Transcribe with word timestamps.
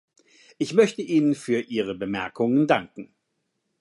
Ich 0.57 0.73
möchte 0.73 1.03
Ihnen 1.03 1.35
für 1.35 1.59
Ihre 1.61 1.93
Bemerkungen 1.93 2.65
danken. 2.65 3.13